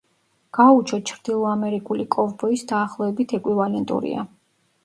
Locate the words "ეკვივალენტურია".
3.41-4.29